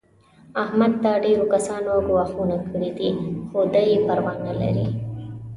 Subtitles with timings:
[0.63, 3.09] احمد ته ډېرو کسانو ګواښونه کړي دي.
[3.49, 4.87] خو دی یې پروا نه لري.